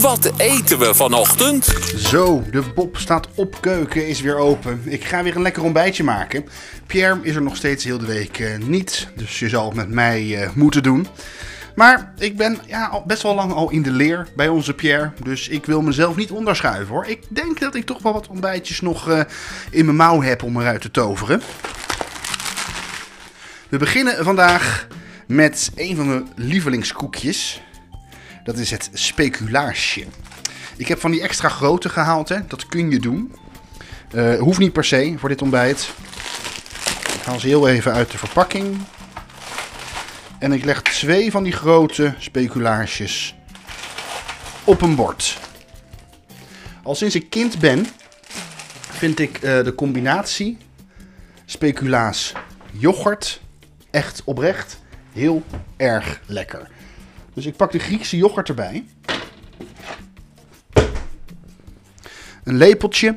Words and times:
Wat 0.00 0.32
eten 0.36 0.78
we 0.78 0.94
vanochtend? 0.94 1.64
Zo, 1.96 2.42
de 2.50 2.62
Bob 2.74 2.96
staat 2.96 3.28
op 3.34 3.60
keuken 3.60 4.08
is 4.08 4.20
weer 4.20 4.36
open. 4.36 4.82
Ik 4.84 5.04
ga 5.04 5.22
weer 5.22 5.36
een 5.36 5.42
lekker 5.42 5.62
ontbijtje 5.62 6.04
maken. 6.04 6.48
Pierre 6.86 7.18
is 7.22 7.34
er 7.34 7.42
nog 7.42 7.56
steeds 7.56 7.84
heel 7.84 7.98
de 7.98 8.06
week 8.06 8.38
eh, 8.38 8.58
niet, 8.58 9.08
dus 9.14 9.38
je 9.38 9.48
zal 9.48 9.66
het 9.66 9.74
met 9.74 9.88
mij 9.88 10.42
eh, 10.42 10.50
moeten 10.54 10.82
doen. 10.82 11.06
Maar 11.74 12.12
ik 12.18 12.36
ben 12.36 12.58
ja, 12.66 12.86
al 12.86 13.04
best 13.06 13.22
wel 13.22 13.34
lang 13.34 13.52
al 13.52 13.70
in 13.70 13.82
de 13.82 13.90
leer 13.90 14.28
bij 14.36 14.48
onze 14.48 14.74
Pierre, 14.74 15.12
dus 15.22 15.48
ik 15.48 15.66
wil 15.66 15.82
mezelf 15.82 16.16
niet 16.16 16.30
onderschuiven 16.30 16.94
hoor. 16.94 17.06
Ik 17.06 17.22
denk 17.28 17.60
dat 17.60 17.74
ik 17.74 17.86
toch 17.86 18.02
wel 18.02 18.12
wat 18.12 18.28
ontbijtjes 18.28 18.80
nog 18.80 19.08
eh, 19.08 19.20
in 19.70 19.84
mijn 19.84 19.96
mouw 19.96 20.22
heb 20.22 20.42
om 20.42 20.60
eruit 20.60 20.80
te 20.80 20.90
toveren. 20.90 21.42
We 23.68 23.78
beginnen 23.78 24.24
vandaag 24.24 24.86
met 25.26 25.70
een 25.74 25.96
van 25.96 26.08
mijn 26.08 26.28
lievelingskoekjes. 26.34 27.62
Dat 28.46 28.58
is 28.58 28.70
het 28.70 28.90
speculaarsje. 28.92 30.04
Ik 30.76 30.88
heb 30.88 31.00
van 31.00 31.10
die 31.10 31.22
extra 31.22 31.48
grote 31.48 31.88
gehaald, 31.88 32.28
hè. 32.28 32.46
dat 32.46 32.66
kun 32.66 32.90
je 32.90 32.98
doen. 32.98 33.34
Eh, 34.10 34.38
hoeft 34.38 34.58
niet 34.58 34.72
per 34.72 34.84
se 34.84 35.14
voor 35.18 35.28
dit 35.28 35.42
ontbijt. 35.42 35.92
Ik 37.14 37.22
haal 37.24 37.40
ze 37.40 37.46
heel 37.46 37.68
even 37.68 37.92
uit 37.92 38.10
de 38.10 38.18
verpakking. 38.18 38.78
En 40.38 40.52
ik 40.52 40.64
leg 40.64 40.82
twee 40.82 41.30
van 41.30 41.42
die 41.42 41.52
grote 41.52 42.14
speculaarsjes 42.18 43.34
op 44.64 44.82
een 44.82 44.94
bord. 44.94 45.38
Al 46.82 46.94
sinds 46.94 47.14
ik 47.14 47.30
kind 47.30 47.58
ben, 47.58 47.86
vind 48.90 49.18
ik 49.18 49.34
eh, 49.36 49.64
de 49.64 49.74
combinatie 49.74 50.58
speculaas 51.44 52.32
yoghurt 52.72 53.40
echt 53.90 54.22
oprecht 54.24 54.78
heel 55.12 55.42
erg 55.76 56.20
lekker. 56.26 56.68
Dus 57.36 57.46
ik 57.46 57.56
pak 57.56 57.72
de 57.72 57.78
Griekse 57.78 58.16
yoghurt 58.16 58.48
erbij. 58.48 58.84
Een 62.44 62.56
lepeltje. 62.56 63.16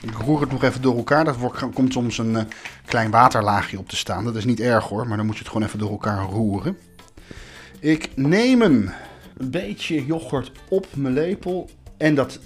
Ik 0.00 0.16
roer 0.24 0.40
het 0.40 0.50
nog 0.50 0.62
even 0.62 0.82
door 0.82 0.96
elkaar. 0.96 1.24
Dat 1.24 1.36
komt 1.74 1.92
soms 1.92 2.18
een 2.18 2.32
uh, 2.32 2.42
klein 2.84 3.10
waterlaagje 3.10 3.78
op 3.78 3.88
te 3.88 3.96
staan. 3.96 4.24
Dat 4.24 4.36
is 4.36 4.44
niet 4.44 4.60
erg 4.60 4.84
hoor, 4.84 5.08
maar 5.08 5.16
dan 5.16 5.26
moet 5.26 5.34
je 5.34 5.42
het 5.42 5.52
gewoon 5.52 5.66
even 5.66 5.78
door 5.78 5.90
elkaar 5.90 6.24
roeren. 6.24 6.78
Ik 7.78 8.10
neem 8.16 8.62
een, 8.62 8.90
beetje 9.36 10.06
yoghurt 10.06 10.52
op 10.68 10.86
mijn 10.96 11.14
lepel. 11.14 11.70
En 11.96 12.14
dat 12.14 12.40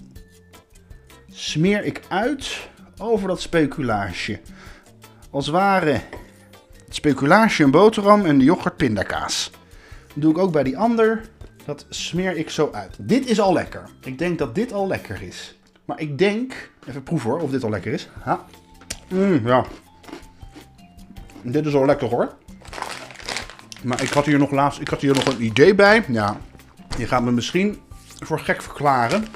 smeer 1.31 1.85
ik 1.85 2.01
uit 2.09 2.69
over 2.99 3.29
dat 3.29 3.41
speculaasje. 3.41 4.41
Als 5.31 5.49
ware 5.49 6.01
speculaasje 6.95 7.63
een 7.63 7.71
boterham 7.71 8.25
en 8.25 8.39
de 8.39 8.45
yoghurt 8.45 8.77
pindakaas. 8.77 9.51
Dat 10.07 10.23
doe 10.23 10.31
ik 10.31 10.39
ook 10.39 10.53
bij 10.53 10.63
die 10.63 10.79
ander. 10.79 11.29
Dat 11.65 11.87
smeer 11.89 12.37
ik 12.37 12.51
zo 12.51 12.71
uit. 12.73 12.97
Dit 12.99 13.27
is 13.27 13.41
al 13.41 13.53
lekker. 13.53 13.89
Ik 14.01 14.19
denk 14.19 14.39
dat 14.39 14.55
dit 14.55 14.73
al 14.73 14.87
lekker 14.87 15.23
is. 15.23 15.59
Maar 15.85 16.01
ik 16.01 16.19
denk, 16.19 16.71
even 16.87 17.03
proeven 17.03 17.31
hoor, 17.31 17.41
of 17.41 17.51
dit 17.51 17.65
al 17.65 17.71
lekker 17.71 17.93
is. 17.93 18.09
Ha. 18.21 18.45
Mm, 19.09 19.47
ja. 19.47 19.65
Dit 21.43 21.67
is 21.67 21.75
al 21.75 21.87
lekker 21.87 22.09
hoor. 22.09 22.35
Maar 23.83 24.03
ik 24.03 24.11
had 24.11 24.27
hier 24.27 24.39
nog 24.39 24.51
laatst, 24.51 24.81
ik 24.81 24.89
had 24.89 25.01
hier 25.01 25.15
nog 25.15 25.27
een 25.27 25.43
idee 25.43 25.75
bij. 25.75 26.05
Ja, 26.09 26.37
je 26.99 27.07
gaat 27.07 27.23
me 27.23 27.31
misschien 27.31 27.81
voor 28.19 28.39
gek 28.39 28.63
verklaren. 28.63 29.27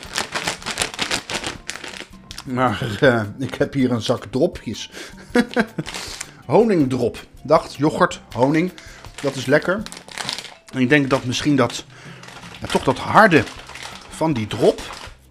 Maar 2.45 2.99
uh, 3.03 3.23
ik 3.39 3.55
heb 3.55 3.73
hier 3.73 3.91
een 3.91 4.03
zak 4.03 4.25
dropjes. 4.31 4.91
honingdrop. 6.49 7.27
Dacht, 7.43 7.75
yoghurt, 7.75 8.21
honing. 8.35 8.73
Dat 9.23 9.35
is 9.35 9.47
lekker. 9.47 9.83
En 10.73 10.81
ik 10.81 10.89
denk 10.89 11.11
dat 11.11 11.25
misschien 11.25 11.57
dat, 11.57 11.85
toch 12.71 12.85
dat 12.85 12.99
harde 12.99 13.45
van 14.09 14.33
die 14.33 14.47
drop, 14.47 14.81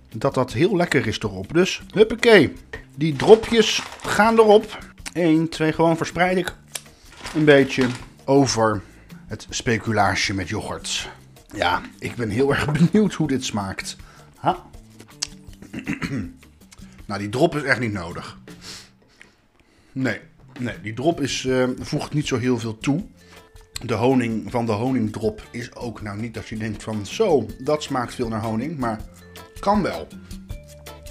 dat 0.09 0.33
dat 0.33 0.53
heel 0.53 0.75
lekker 0.75 1.07
is 1.07 1.19
erop. 1.19 1.53
Dus, 1.53 1.81
huppakee. 1.93 2.53
Die 2.95 3.15
dropjes 3.15 3.81
gaan 4.01 4.37
erop. 4.37 4.77
1, 5.13 5.49
2, 5.49 5.73
gewoon 5.73 5.97
verspreid 5.97 6.37
ik 6.37 6.55
een 7.35 7.45
beetje 7.45 7.87
over 8.25 8.81
het 9.27 9.47
speculaasje 9.49 10.33
met 10.33 10.49
yoghurt. 10.49 11.09
Ja, 11.53 11.81
ik 11.99 12.15
ben 12.15 12.29
heel 12.29 12.53
erg 12.53 12.71
benieuwd 12.77 13.13
hoe 13.13 13.27
dit 13.27 13.45
smaakt. 13.45 13.95
Ha. 14.35 14.65
nou, 17.05 17.19
die 17.19 17.29
drop 17.29 17.55
is 17.55 17.63
echt 17.63 17.79
niet 17.79 17.93
nodig. 17.93 18.37
Nee, 19.91 20.19
nee 20.59 20.75
die 20.81 20.93
drop 20.93 21.21
is, 21.21 21.43
uh, 21.43 21.67
voegt 21.79 22.13
niet 22.13 22.27
zo 22.27 22.37
heel 22.37 22.57
veel 22.57 22.77
toe. 22.77 23.05
De 23.85 23.93
honing 23.93 24.51
van 24.51 24.65
de 24.65 24.71
honingdrop 24.71 25.41
is 25.51 25.75
ook 25.75 26.01
nou 26.01 26.19
niet 26.19 26.33
dat 26.33 26.47
je 26.47 26.57
denkt 26.57 26.83
van 26.83 27.05
zo, 27.05 27.45
dat 27.59 27.83
smaakt 27.83 28.15
veel 28.15 28.27
naar 28.27 28.41
honing, 28.41 28.77
maar 28.77 29.01
kan 29.59 29.81
wel. 29.81 30.07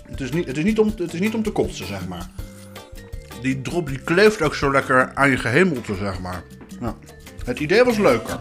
Het 0.03 0.21
is 0.21 0.31
niet, 0.31 0.47
het 0.47 0.57
is 0.57 0.65
niet, 0.65 0.79
om, 0.79 0.93
het 0.97 1.13
is 1.13 1.21
niet 1.21 1.35
om 1.35 1.43
te 1.43 1.51
kotsen, 1.51 1.87
zeg 1.87 2.09
maar. 2.09 2.31
Die 3.43 3.63
drop 3.63 3.89
die 3.89 3.99
kleeft 3.99 4.43
ook 4.43 4.55
zo 4.55 4.71
lekker 4.71 5.15
aan 5.15 5.31
je 5.31 5.37
gehemelte, 5.37 5.95
zeg 5.95 6.21
maar. 6.21 6.43
Het 7.45 7.61
idee 7.61 7.85
was 7.85 7.99
leuker. 7.99 8.39